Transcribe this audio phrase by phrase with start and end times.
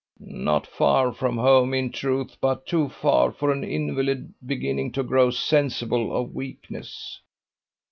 [0.17, 5.29] "Not far from home, in truth, but too far for an invalid beginning to grow
[5.29, 7.21] sensible of weakness."